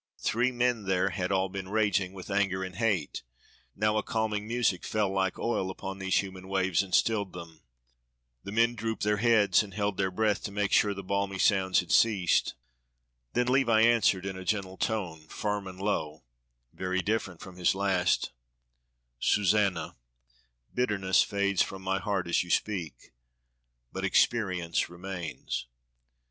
[0.17, 3.21] Three men there had all been raging with anger and hate;
[3.75, 7.61] now a calming music fell like oil upon these human waves, and stilled them.
[8.43, 11.81] The men drooped their heads, and held their breath to make sure the balmy sounds
[11.81, 12.55] had ceased.
[13.33, 16.23] Then Levi answered in a tone gentle, firm, and low
[16.73, 18.31] (very different from his last),
[19.19, 19.95] "Susanna,
[20.73, 23.13] bitterness fades from my heart as you speak;
[23.93, 25.67] but experience remains."